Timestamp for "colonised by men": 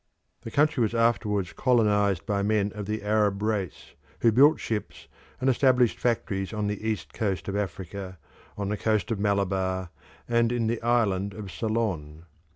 1.53-2.71